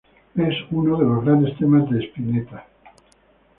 [0.35, 2.65] Es uno de los grandes temas de Spinetta.